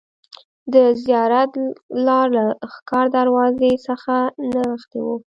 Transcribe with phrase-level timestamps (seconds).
[0.73, 1.51] د زیارت
[2.05, 4.15] لار له ښکار دروازې څخه
[4.53, 5.15] نښتې وه.